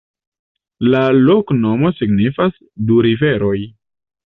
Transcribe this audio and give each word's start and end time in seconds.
La 0.93 1.01
loknomo 1.27 1.95
signifas: 2.01 2.59
du 2.89 3.01
riveroj. 3.11 3.59